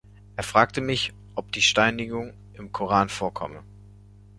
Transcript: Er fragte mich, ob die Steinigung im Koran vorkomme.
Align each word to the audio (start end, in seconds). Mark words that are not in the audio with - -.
Er 0.35 0.41
fragte 0.43 0.81
mich, 0.81 1.13
ob 1.35 1.51
die 1.51 1.61
Steinigung 1.61 2.33
im 2.55 2.71
Koran 2.71 3.07
vorkomme. 3.07 3.63